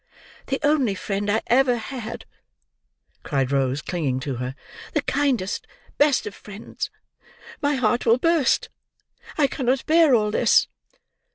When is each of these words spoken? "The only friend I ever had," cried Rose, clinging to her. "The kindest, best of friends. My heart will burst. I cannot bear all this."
"The 0.47 0.59
only 0.63 0.95
friend 0.95 1.29
I 1.29 1.43
ever 1.45 1.75
had," 1.77 2.25
cried 3.21 3.51
Rose, 3.51 3.83
clinging 3.83 4.19
to 4.21 4.37
her. 4.37 4.55
"The 4.95 5.03
kindest, 5.03 5.67
best 5.99 6.25
of 6.25 6.33
friends. 6.33 6.89
My 7.61 7.75
heart 7.75 8.07
will 8.07 8.17
burst. 8.17 8.69
I 9.37 9.45
cannot 9.45 9.85
bear 9.85 10.15
all 10.15 10.31
this." 10.31 10.67